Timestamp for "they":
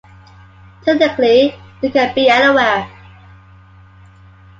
1.79-1.91